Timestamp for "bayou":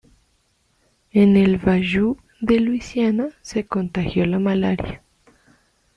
1.59-2.17